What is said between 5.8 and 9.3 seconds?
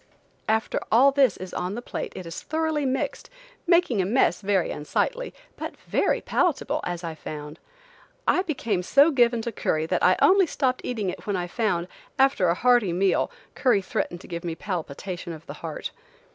very palatable, as I found. I became so